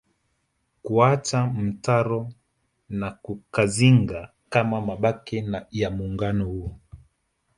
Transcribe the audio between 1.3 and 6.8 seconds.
mtaro wa Kazinga kama mabaki ya muungano huo